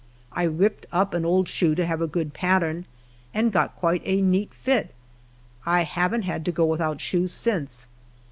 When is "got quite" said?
3.51-4.01